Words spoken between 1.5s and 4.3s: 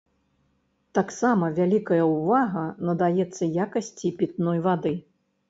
вялікая ўвага надаецца якасці